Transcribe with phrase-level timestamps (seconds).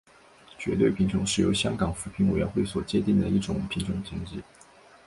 [0.57, 4.41] 绝对贫穷是由香港扶贫委员会所界定的一种贫穷层级。